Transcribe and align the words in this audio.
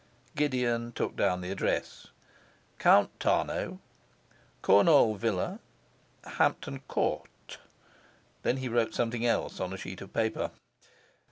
Gideon 0.35 0.93
took 0.93 1.15
down 1.15 1.41
the 1.41 1.51
address, 1.51 2.07
'Count 2.79 3.11
Tarnow, 3.19 3.77
Kurnaul 4.63 5.15
Villa, 5.15 5.59
Hampton 6.23 6.79
Court.' 6.87 7.59
Then 8.41 8.57
he 8.57 8.67
wrote 8.67 8.95
something 8.95 9.27
else 9.27 9.59
on 9.59 9.71
a 9.73 9.77
sheet 9.77 10.01
of 10.01 10.11
paper. 10.11 10.49